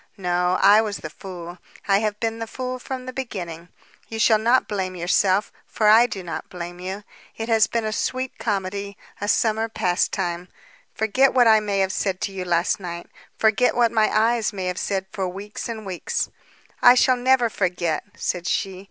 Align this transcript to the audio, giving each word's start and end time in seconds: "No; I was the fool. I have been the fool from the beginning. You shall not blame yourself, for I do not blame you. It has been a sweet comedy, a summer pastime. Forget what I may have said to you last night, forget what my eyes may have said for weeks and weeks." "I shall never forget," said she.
"No; 0.17 0.57
I 0.63 0.81
was 0.81 0.97
the 0.97 1.11
fool. 1.11 1.59
I 1.87 1.99
have 1.99 2.19
been 2.19 2.39
the 2.39 2.47
fool 2.47 2.79
from 2.79 3.05
the 3.05 3.13
beginning. 3.13 3.69
You 4.07 4.17
shall 4.17 4.39
not 4.39 4.67
blame 4.67 4.95
yourself, 4.95 5.51
for 5.67 5.87
I 5.89 6.07
do 6.07 6.23
not 6.23 6.49
blame 6.49 6.79
you. 6.79 7.03
It 7.37 7.49
has 7.49 7.67
been 7.67 7.85
a 7.85 7.91
sweet 7.93 8.39
comedy, 8.39 8.97
a 9.21 9.27
summer 9.27 9.69
pastime. 9.69 10.47
Forget 10.95 11.35
what 11.35 11.45
I 11.47 11.59
may 11.59 11.77
have 11.81 11.91
said 11.93 12.19
to 12.21 12.31
you 12.31 12.45
last 12.45 12.79
night, 12.79 13.11
forget 13.37 13.75
what 13.75 13.91
my 13.91 14.09
eyes 14.11 14.51
may 14.51 14.65
have 14.65 14.79
said 14.79 15.05
for 15.11 15.27
weeks 15.29 15.69
and 15.69 15.85
weeks." 15.85 16.31
"I 16.81 16.95
shall 16.95 17.15
never 17.15 17.47
forget," 17.47 18.01
said 18.17 18.47
she. 18.47 18.79